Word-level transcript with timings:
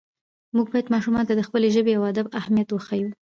موږ 0.55 0.67
باید 0.71 0.91
ماشومانو 0.93 1.27
ته 1.29 1.33
د 1.35 1.41
خپلې 1.47 1.67
ژبې 1.75 1.93
او 1.95 2.03
ادب 2.11 2.25
اهمیت 2.39 2.69
وښیو 2.71 3.09